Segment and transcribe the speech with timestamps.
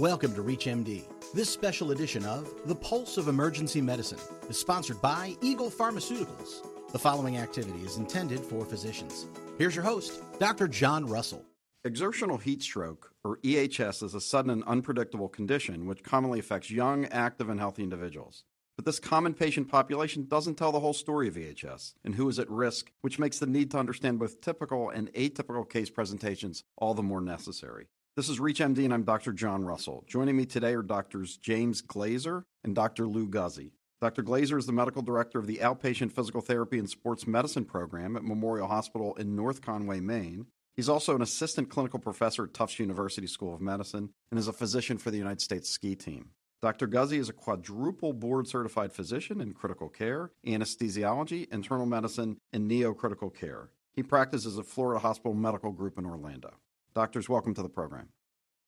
[0.00, 1.04] Welcome to ReachMD.
[1.34, 6.62] This special edition of The Pulse of Emergency Medicine is sponsored by Eagle Pharmaceuticals.
[6.90, 9.26] The following activity is intended for physicians.
[9.58, 10.68] Here's your host, Dr.
[10.68, 11.44] John Russell.
[11.84, 17.04] Exertional heat stroke, or EHS, is a sudden and unpredictable condition which commonly affects young,
[17.04, 18.44] active, and healthy individuals.
[18.76, 22.38] But this common patient population doesn't tell the whole story of EHS and who is
[22.38, 26.94] at risk, which makes the need to understand both typical and atypical case presentations all
[26.94, 27.88] the more necessary.
[28.16, 29.32] This is ReachMD, and I'm Dr.
[29.32, 30.02] John Russell.
[30.08, 33.06] Joining me today are Doctors James Glazer and Dr.
[33.06, 33.70] Lou Guzzi.
[34.00, 34.24] Dr.
[34.24, 38.24] Glazer is the medical director of the Outpatient Physical Therapy and Sports Medicine program at
[38.24, 40.46] Memorial Hospital in North Conway, Maine.
[40.74, 44.52] He's also an assistant clinical professor at Tufts University School of Medicine and is a
[44.52, 46.30] physician for the United States ski team.
[46.60, 46.88] Dr.
[46.88, 53.32] Guzzi is a quadruple board certified physician in critical care, anesthesiology, internal medicine, and neurocritical
[53.32, 53.70] care.
[53.92, 56.54] He practices at Florida Hospital Medical Group in Orlando.
[56.92, 58.08] Doctors, welcome to the program.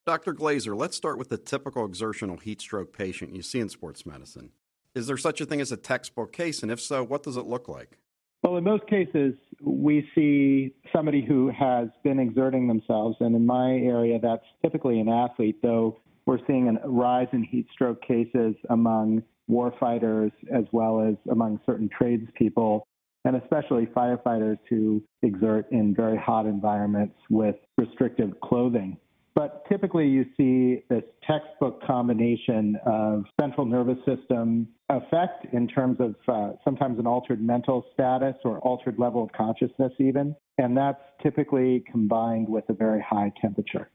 [0.07, 0.33] Dr.
[0.33, 4.51] Glazer, let's start with the typical exertional heat stroke patient you see in sports medicine.
[4.95, 6.63] Is there such a thing as a textbook case?
[6.63, 7.99] And if so, what does it look like?
[8.45, 13.17] Well, in most cases, we see somebody who has been exerting themselves.
[13.19, 17.67] And in my area, that's typically an athlete, though we're seeing a rise in heat
[17.73, 22.87] stroke cases among warfighters as well as among certain tradespeople,
[23.25, 28.97] and especially firefighters who exert in very hot environments with restrictive clothing.
[29.35, 36.15] But typically, you see this textbook combination of central nervous system effect in terms of
[36.29, 40.37] uh, sometimes an altered mental status or altered level of consciousness, even.
[40.59, 43.89] And that's typically combined with a very high temperature.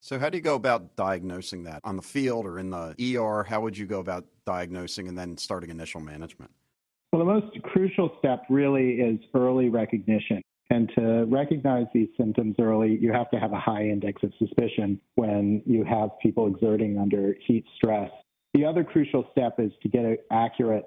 [0.00, 3.44] So, how do you go about diagnosing that on the field or in the ER?
[3.44, 6.50] How would you go about diagnosing and then starting initial management?
[7.12, 10.40] Well, the most crucial step really is early recognition.
[10.70, 14.98] And to recognize these symptoms early, you have to have a high index of suspicion
[15.16, 18.10] when you have people exerting under heat stress.
[18.54, 20.86] The other crucial step is to get an accurate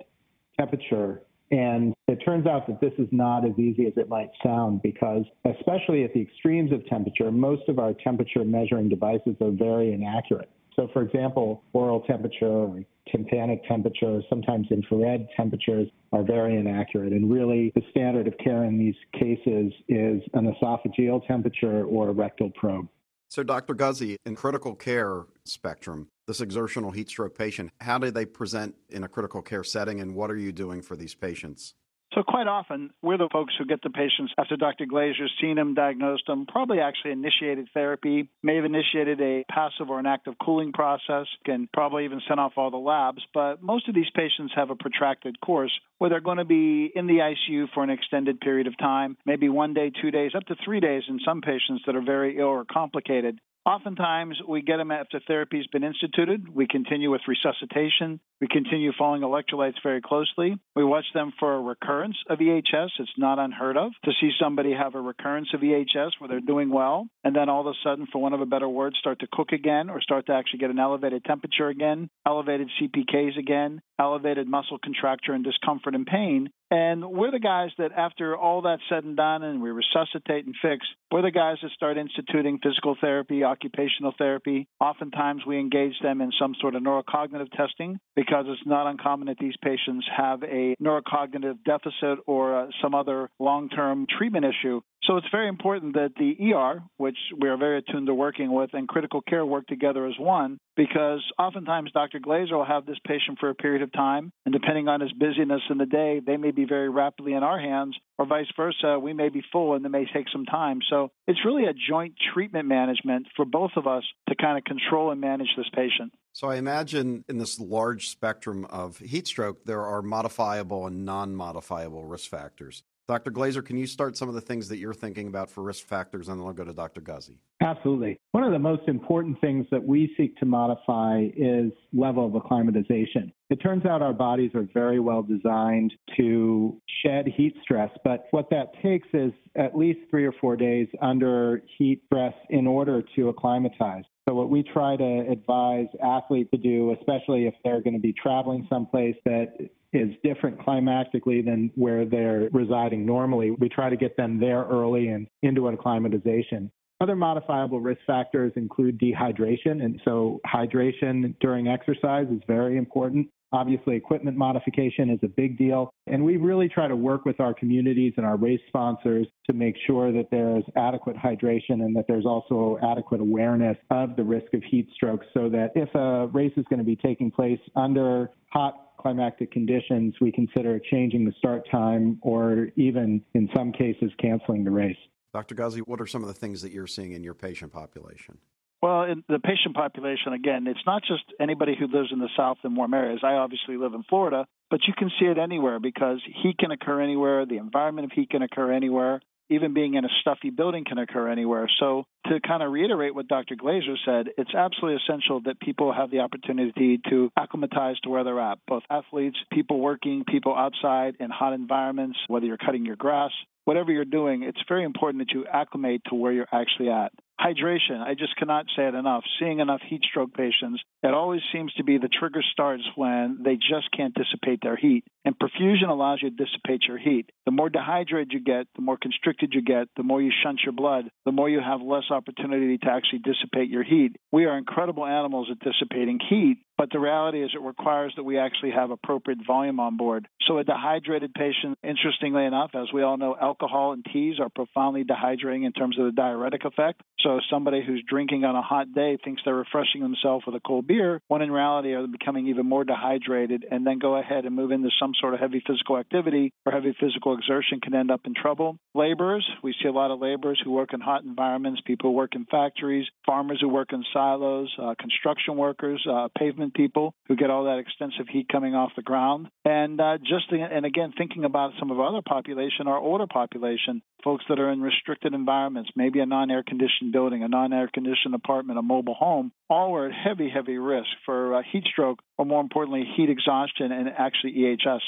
[0.60, 1.22] temperature.
[1.52, 5.26] And it turns out that this is not as easy as it might sound because,
[5.46, 10.50] especially at the extremes of temperature, most of our temperature measuring devices are very inaccurate.
[10.76, 17.14] So, for example, oral temperature or tympanic temperature, sometimes infrared temperatures are very inaccurate.
[17.14, 22.12] And really, the standard of care in these cases is an esophageal temperature or a
[22.12, 22.88] rectal probe.
[23.30, 23.74] So, Dr.
[23.74, 29.04] Guzzi, in critical care spectrum, this exertional heat stroke patient, how do they present in
[29.04, 31.74] a critical care setting, and what are you doing for these patients?
[32.16, 34.86] So quite often, we're the folks who get the patients after Dr.
[34.86, 40.00] Glazer's seen them, diagnosed them, probably actually initiated therapy, may have initiated a passive or
[40.00, 43.22] an active cooling process, and probably even sent off all the labs.
[43.34, 47.06] But most of these patients have a protracted course where they're going to be in
[47.06, 50.56] the ICU for an extended period of time, maybe one day, two days, up to
[50.64, 53.40] three days in some patients that are very ill or complicated.
[53.66, 56.48] Oftentimes, we get them after therapy's been instituted.
[56.48, 58.20] We continue with resuscitation.
[58.40, 60.56] We continue following electrolytes very closely.
[60.76, 62.90] We watch them for a recurrence of EHS.
[63.00, 66.70] It's not unheard of to see somebody have a recurrence of EHS where they're doing
[66.70, 69.28] well, and then all of a sudden, for want of a better word, start to
[69.32, 74.48] cook again or start to actually get an elevated temperature again, elevated CPKs again, elevated
[74.48, 76.50] muscle contracture and discomfort and pain.
[76.72, 80.56] And we're the guys that, after all that's said and done, and we resuscitate and
[80.62, 84.68] fix, we're the guys that start instituting physical therapy, occupational therapy.
[84.80, 89.38] Oftentimes, we engage them in some sort of neurocognitive testing because it's not uncommon that
[89.40, 94.82] these patients have a neurocognitive deficit or uh, some other long term treatment issue.
[95.08, 98.72] So it's very important that the ER, which we are very attuned to working with,
[98.74, 102.20] and critical care work together as one, because oftentimes Dr.
[102.20, 105.62] Glazer will have this patient for a period of time, and depending on his busyness
[105.70, 108.98] in the day, they may be very rapidly in our hands, or vice versa.
[109.00, 110.80] We may be full and it may take some time.
[110.90, 115.12] So it's really a joint treatment management for both of us to kind of control
[115.12, 116.14] and manage this patient.
[116.34, 121.36] So I imagine in this large spectrum of heat stroke, there are modifiable and non
[121.36, 122.84] modifiable risk factors.
[123.08, 123.30] Dr.
[123.30, 126.28] Glazer, can you start some of the things that you're thinking about for risk factors,
[126.28, 127.02] and then I'll go to Dr.
[127.02, 127.38] Guzzi.
[127.62, 128.20] Absolutely.
[128.32, 133.32] One of the most important things that we seek to modify is level of acclimatization.
[133.52, 138.50] It turns out our bodies are very well designed to shed heat stress, but what
[138.50, 143.30] that takes is at least three or four days under heat stress in order to
[143.30, 144.04] acclimatize.
[144.28, 148.14] So, what we try to advise athletes to do, especially if they're going to be
[148.14, 149.54] traveling someplace that
[149.96, 155.10] is different climactically than where they're residing normally, we try to get them there early
[155.10, 156.72] and into acclimatization.
[157.02, 163.28] Other modifiable risk factors include dehydration, and so hydration during exercise is very important.
[163.56, 165.90] Obviously, equipment modification is a big deal.
[166.08, 169.76] And we really try to work with our communities and our race sponsors to make
[169.88, 174.62] sure that there's adequate hydration and that there's also adequate awareness of the risk of
[174.70, 178.92] heat stroke so that if a race is going to be taking place under hot
[179.00, 184.72] climactic conditions, we consider changing the start time or even in some cases canceling the
[184.72, 184.98] race.
[185.34, 185.56] Dr.
[185.56, 188.38] Guzzi, what are some of the things that you're seeing in your patient population?
[188.82, 192.58] Well, in the patient population, again, it's not just anybody who lives in the South
[192.64, 193.22] in warm areas.
[193.24, 197.02] I obviously live in Florida, but you can see it anywhere because heat can occur
[197.02, 197.46] anywhere.
[197.46, 199.22] The environment of heat can occur anywhere.
[199.50, 201.70] Even being in a stuffy building can occur anywhere.
[201.80, 203.56] So, to kind of reiterate what Dr.
[203.56, 208.40] Glazer said, it's absolutely essential that people have the opportunity to acclimatize to where they're
[208.40, 213.30] at, both athletes, people working, people outside in hot environments, whether you're cutting your grass,
[213.66, 217.12] whatever you're doing, it's very important that you acclimate to where you're actually at.
[217.40, 219.24] Hydration, I just cannot say it enough.
[219.40, 223.56] Seeing enough heat stroke patients, it always seems to be the trigger starts when they
[223.56, 225.04] just can't dissipate their heat.
[225.26, 227.32] And perfusion allows you to dissipate your heat.
[227.46, 230.74] The more dehydrated you get, the more constricted you get, the more you shunt your
[230.74, 234.16] blood, the more you have less opportunity to actually dissipate your heat.
[234.32, 238.38] We are incredible animals at dissipating heat, but the reality is it requires that we
[238.38, 240.28] actually have appropriate volume on board.
[240.48, 245.04] So a dehydrated patient, interestingly enough, as we all know, alcohol and teas are profoundly
[245.04, 247.02] dehydrating in terms of the diuretic effect.
[247.22, 250.86] So somebody who's drinking on a hot day thinks they're refreshing themselves with a cold
[250.86, 250.95] beer,
[251.28, 254.90] when in reality are becoming even more dehydrated, and then go ahead and move into
[255.00, 258.78] some sort of heavy physical activity or heavy physical exertion can end up in trouble.
[258.94, 262.36] Laborers, we see a lot of laborers who work in hot environments, people who work
[262.36, 267.50] in factories, farmers who work in silos, uh, construction workers, uh, pavement people who get
[267.50, 271.72] all that extensive heat coming off the ground, and uh, just and again thinking about
[271.80, 276.20] some of our other population, our older population, folks that are in restricted environments, maybe
[276.20, 280.50] a non-air conditioned building, a non-air conditioned apartment, a mobile home, all are at heavy,
[280.50, 285.00] heavy risk for uh, heat stroke, or more importantly, heat exhaustion and actually EHS.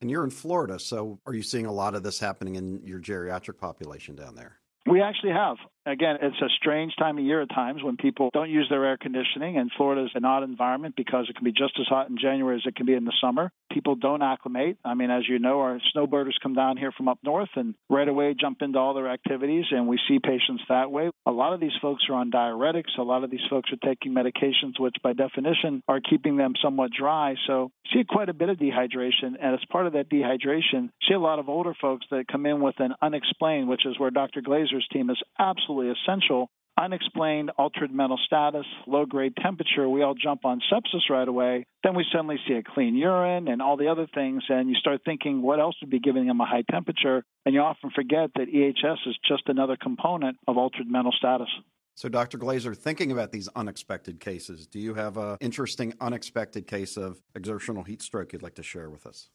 [0.00, 3.00] And you're in Florida, so are you seeing a lot of this happening in your
[3.00, 4.58] geriatric population down there?
[4.86, 5.56] We actually have.
[5.88, 8.98] Again, it's a strange time of year at times when people don't use their air
[8.98, 12.18] conditioning, and Florida is an odd environment because it can be just as hot in
[12.18, 13.50] January as it can be in the summer.
[13.72, 14.76] People don't acclimate.
[14.84, 18.06] I mean, as you know, our snowbirders come down here from up north and right
[18.06, 21.10] away jump into all their activities, and we see patients that way.
[21.24, 22.98] A lot of these folks are on diuretics.
[22.98, 26.90] A lot of these folks are taking medications, which by definition are keeping them somewhat
[26.92, 27.34] dry.
[27.46, 31.18] So, see quite a bit of dehydration, and as part of that dehydration, see a
[31.18, 34.42] lot of older folks that come in with an unexplained, which is where Dr.
[34.42, 35.22] Glazer's team is
[35.78, 36.48] absolutely essential
[36.80, 41.66] unexplained altered mental status, low grade temperature, we all jump on sepsis right away.
[41.82, 45.00] Then we suddenly see a clean urine and all the other things, and you start
[45.04, 47.24] thinking, what else would be giving them a high temperature?
[47.44, 51.48] And you often forget that EHS is just another component of altered mental status.
[51.96, 52.38] So, Dr.
[52.38, 57.82] Glazer, thinking about these unexpected cases, do you have an interesting unexpected case of exertional
[57.82, 59.30] heat stroke you'd like to share with us?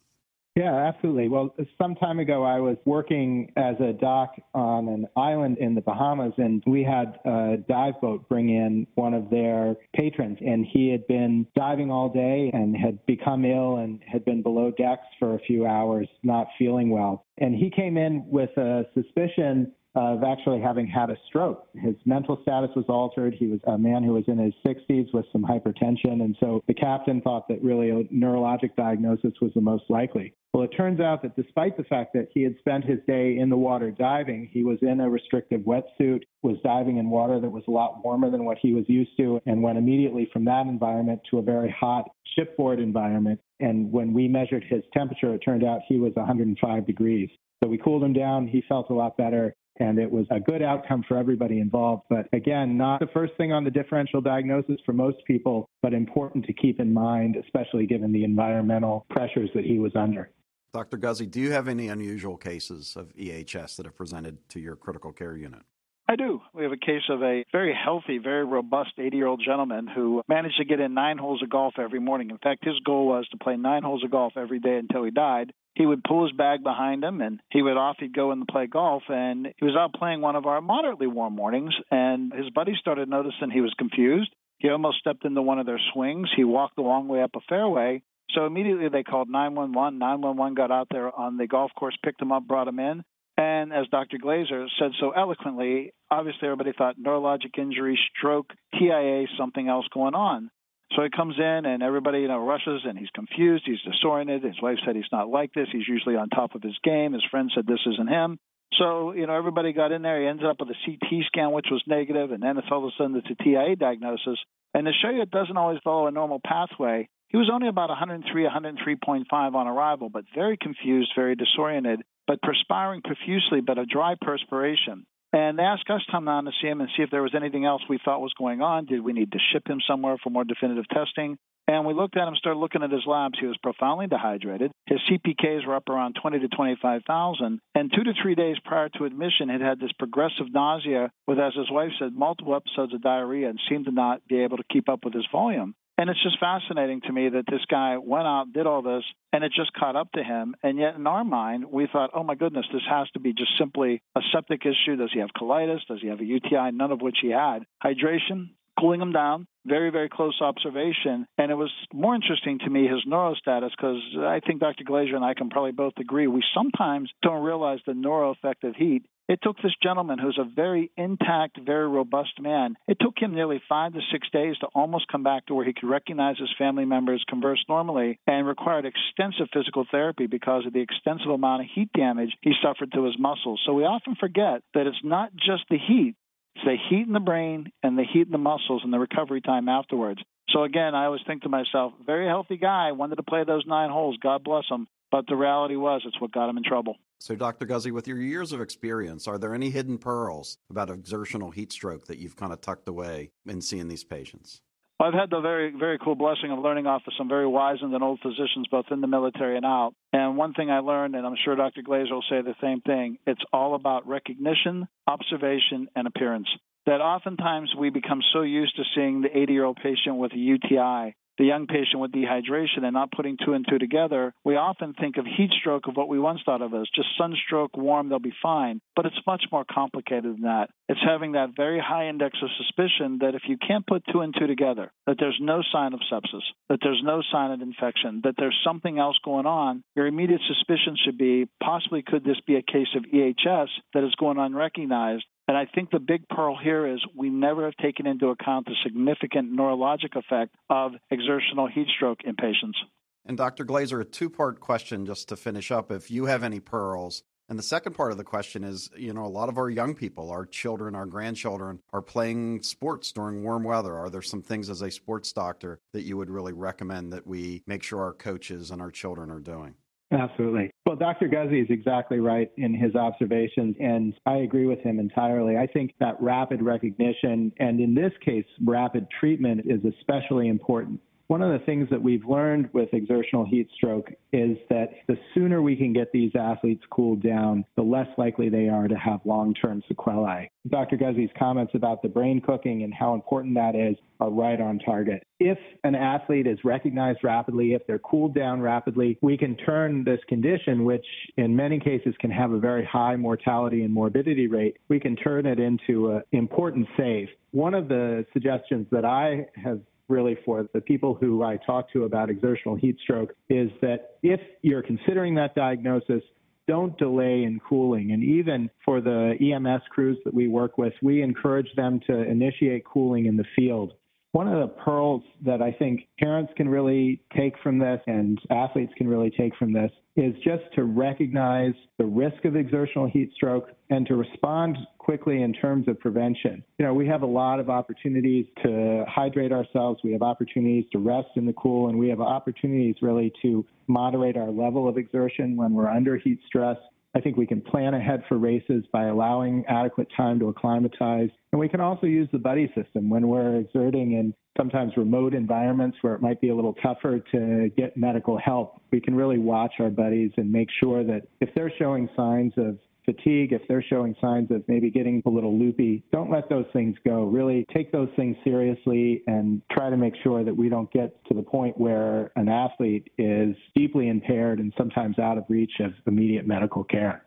[0.56, 1.26] Yeah, absolutely.
[1.26, 1.52] Well,
[1.82, 6.32] some time ago, I was working as a doc on an island in the Bahamas,
[6.38, 11.04] and we had a dive boat bring in one of their patrons, and he had
[11.08, 15.40] been diving all day and had become ill and had been below decks for a
[15.40, 17.26] few hours, not feeling well.
[17.38, 21.66] And he came in with a suspicion of actually having had a stroke.
[21.74, 23.34] His mental status was altered.
[23.34, 26.22] He was a man who was in his 60s with some hypertension.
[26.22, 30.34] And so the captain thought that really a neurologic diagnosis was the most likely.
[30.52, 33.50] Well, it turns out that despite the fact that he had spent his day in
[33.50, 37.64] the water diving, he was in a restrictive wetsuit, was diving in water that was
[37.66, 41.20] a lot warmer than what he was used to, and went immediately from that environment
[41.30, 43.40] to a very hot shipboard environment.
[43.58, 47.30] And when we measured his temperature, it turned out he was 105 degrees.
[47.62, 48.46] So we cooled him down.
[48.46, 52.04] He felt a lot better and it was a good outcome for everybody involved.
[52.08, 56.46] But again, not the first thing on the differential diagnosis for most people, but important
[56.46, 60.30] to keep in mind, especially given the environmental pressures that he was under.
[60.72, 60.98] Dr.
[60.98, 65.12] Guzzi, do you have any unusual cases of EHS that have presented to your critical
[65.12, 65.60] care unit?
[66.06, 66.40] I do.
[66.52, 70.22] We have a case of a very healthy, very robust 80 year old gentleman who
[70.28, 72.30] managed to get in nine holes of golf every morning.
[72.30, 75.10] In fact, his goal was to play nine holes of golf every day until he
[75.10, 75.52] died.
[75.74, 78.66] He would pull his bag behind him and he would off he'd go and play
[78.66, 79.02] golf.
[79.08, 81.74] And he was out playing one of our moderately warm mornings.
[81.90, 84.30] And his buddy started noticing he was confused.
[84.58, 86.28] He almost stepped into one of their swings.
[86.36, 88.02] He walked the long way up a fairway
[88.34, 89.98] so immediately they called 911.
[89.98, 93.04] 911 got out there on the golf course, picked him up, brought him in.
[93.36, 94.18] And as Dr.
[94.18, 100.50] Glazer said so eloquently, obviously everybody thought neurologic injury, stroke, TIA, something else going on.
[100.94, 104.44] So he comes in and everybody, you know, rushes and he's confused, he's disoriented.
[104.44, 105.68] His wife said he's not like this.
[105.72, 107.12] He's usually on top of his game.
[107.12, 108.38] His friend said this isn't him.
[108.78, 110.20] So, you know, everybody got in there.
[110.20, 112.92] He ended up with a CT scan, which was negative, and then it's all of
[112.92, 114.38] a sudden it's a TIA diagnosis.
[114.72, 117.88] And to show you it doesn't always follow a normal pathway, He was only about
[117.88, 124.14] 103, 103.5 on arrival, but very confused, very disoriented, but perspiring profusely, but a dry
[124.20, 125.04] perspiration.
[125.34, 127.34] And they asked us to come down to see him and see if there was
[127.34, 128.84] anything else we thought was going on.
[128.86, 131.36] Did we need to ship him somewhere for more definitive testing?
[131.66, 133.40] And we looked at him, started looking at his labs.
[133.40, 134.70] He was profoundly dehydrated.
[134.86, 137.58] His CPKs were up around 20 to 25,000.
[137.74, 141.54] And two to three days prior to admission, he had this progressive nausea with, as
[141.54, 144.88] his wife said, multiple episodes of diarrhea and seemed to not be able to keep
[144.88, 145.74] up with his volume.
[145.96, 149.44] And it's just fascinating to me that this guy went out, did all this, and
[149.44, 150.56] it just caught up to him.
[150.62, 153.52] And yet, in our mind, we thought, oh my goodness, this has to be just
[153.58, 154.96] simply a septic issue.
[154.96, 155.86] Does he have colitis?
[155.86, 156.72] Does he have a UTI?
[156.72, 157.60] None of which he had.
[157.82, 161.26] Hydration, cooling him down, very, very close observation.
[161.38, 164.84] And it was more interesting to me his neurostatus because I think Dr.
[164.84, 168.74] Glazer and I can probably both agree we sometimes don't realize the neuro effect of
[168.74, 169.04] heat.
[169.26, 173.62] It took this gentleman, who's a very intact, very robust man, it took him nearly
[173.68, 176.84] five to six days to almost come back to where he could recognize his family
[176.84, 181.90] members, converse normally, and required extensive physical therapy because of the extensive amount of heat
[181.96, 183.62] damage he suffered to his muscles.
[183.64, 186.16] So we often forget that it's not just the heat,
[186.54, 189.40] it's the heat in the brain and the heat in the muscles and the recovery
[189.40, 190.20] time afterwards.
[190.50, 193.90] So again, I always think to myself, very healthy guy, wanted to play those nine
[193.90, 194.86] holes, God bless him.
[195.10, 196.96] But the reality was, it's what got him in trouble.
[197.18, 197.66] So, Dr.
[197.66, 202.06] Guzzi, with your years of experience, are there any hidden pearls about exertional heat stroke
[202.06, 204.60] that you've kind of tucked away in seeing these patients?
[205.00, 207.94] I've had the very, very cool blessing of learning off of some very wise and
[208.02, 209.92] old physicians, both in the military and out.
[210.12, 211.82] And one thing I learned, and I'm sure Dr.
[211.82, 216.48] Glazer will say the same thing, it's all about recognition, observation, and appearance.
[216.86, 220.38] That oftentimes we become so used to seeing the 80 year old patient with a
[220.38, 224.94] UTI the young patient with dehydration and not putting two and two together, we often
[224.94, 228.18] think of heat stroke of what we once thought of as just sunstroke, warm, they'll
[228.18, 228.80] be fine.
[228.96, 230.70] But it's much more complicated than that.
[230.88, 234.34] It's having that very high index of suspicion that if you can't put two and
[234.38, 238.34] two together, that there's no sign of sepsis, that there's no sign of infection, that
[238.36, 242.62] there's something else going on, your immediate suspicion should be possibly could this be a
[242.62, 247.04] case of EHS that is going unrecognized and I think the big pearl here is
[247.14, 252.34] we never have taken into account the significant neurologic effect of exertional heat stroke in
[252.34, 252.78] patients.
[253.26, 253.64] And Dr.
[253.64, 255.90] Glazer, a two part question just to finish up.
[255.90, 259.26] If you have any pearls, and the second part of the question is, you know,
[259.26, 263.64] a lot of our young people, our children, our grandchildren are playing sports during warm
[263.64, 263.94] weather.
[263.94, 267.62] Are there some things as a sports doctor that you would really recommend that we
[267.66, 269.74] make sure our coaches and our children are doing?
[270.14, 270.70] Absolutely.
[270.86, 271.28] Well, Dr.
[271.28, 275.56] Guzzi is exactly right in his observations, and I agree with him entirely.
[275.56, 281.00] I think that rapid recognition, and in this case, rapid treatment, is especially important.
[281.28, 285.62] One of the things that we've learned with exertional heat stroke is that the sooner
[285.62, 289.54] we can get these athletes cooled down, the less likely they are to have long
[289.54, 290.50] term sequelae.
[290.68, 290.96] Dr.
[290.98, 295.22] Guzzi's comments about the brain cooking and how important that is are right on target.
[295.40, 300.20] If an athlete is recognized rapidly, if they're cooled down rapidly, we can turn this
[300.28, 301.06] condition, which
[301.38, 305.46] in many cases can have a very high mortality and morbidity rate, we can turn
[305.46, 307.28] it into an important save.
[307.52, 312.04] One of the suggestions that I have really for the people who I talk to
[312.04, 316.22] about exertional heat stroke is that if you're considering that diagnosis,
[316.66, 318.12] don't delay in cooling.
[318.12, 322.84] And even for the EMS crews that we work with, we encourage them to initiate
[322.84, 323.94] cooling in the field.
[324.34, 328.92] One of the pearls that I think parents can really take from this and athletes
[328.96, 333.68] can really take from this is just to recognize the risk of exertional heat stroke
[333.90, 336.64] and to respond quickly in terms of prevention.
[336.78, 340.98] You know, we have a lot of opportunities to hydrate ourselves, we have opportunities to
[340.98, 345.56] rest in the cool, and we have opportunities really to moderate our level of exertion
[345.56, 346.78] when we're under heat stress.
[347.16, 351.30] I think we can plan ahead for races by allowing adequate time to acclimatize.
[351.52, 355.96] And we can also use the buddy system when we're exerting in sometimes remote environments
[356.00, 358.80] where it might be a little tougher to get medical help.
[358.90, 362.78] We can really watch our buddies and make sure that if they're showing signs of
[363.04, 366.96] fatigue, if they're showing signs of maybe getting a little loopy, don't let those things
[367.06, 367.24] go.
[367.24, 371.34] Really take those things seriously and try to make sure that we don't get to
[371.34, 376.46] the point where an athlete is deeply impaired and sometimes out of reach of immediate
[376.46, 377.24] medical care.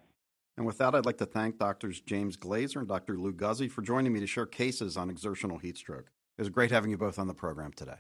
[0.58, 3.18] And with that, I'd like to thank Doctors James Glazer and Dr.
[3.18, 6.10] Lou Guzzi for joining me to share cases on exertional heat stroke.
[6.38, 7.98] It was great having you both on the program today.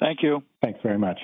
[0.00, 0.42] Thank you.
[0.62, 1.18] Thanks very much.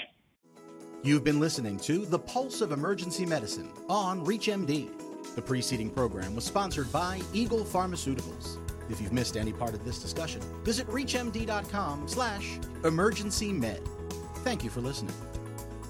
[1.02, 4.88] You've been listening to The Pulse of Emergency Medicine on ReachMD.
[5.34, 8.58] The preceding program was sponsored by Eagle Pharmaceuticals.
[8.88, 13.82] If you've missed any part of this discussion, visit reachmd.com slash emergency med.
[14.36, 15.14] Thank you for listening.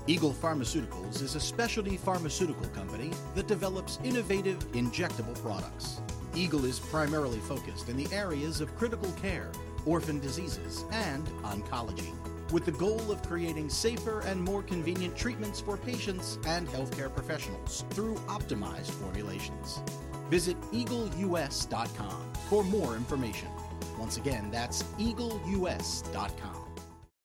[0.07, 6.01] Eagle Pharmaceuticals is a specialty pharmaceutical company that develops innovative injectable products.
[6.35, 9.51] Eagle is primarily focused in the areas of critical care,
[9.85, 12.13] orphan diseases, and oncology.
[12.53, 17.85] With the goal of creating safer and more convenient treatments for patients and healthcare professionals
[17.91, 19.81] through optimized formulations.
[20.31, 23.49] Visit eagleus.com for more information.
[23.99, 26.66] Once again, that's eagleus.com.